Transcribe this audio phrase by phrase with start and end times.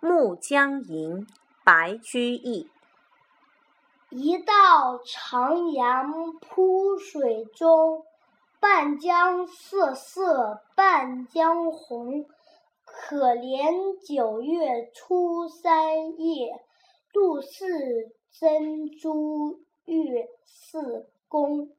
[0.00, 1.26] 暮江吟
[1.64, 2.70] 白居易
[4.10, 8.04] 一道长阳铺水中
[8.60, 12.26] 半江瑟瑟半江红。
[12.90, 16.60] 可怜九月初三夜
[17.12, 17.66] 露似
[18.30, 21.70] 真珠月似弓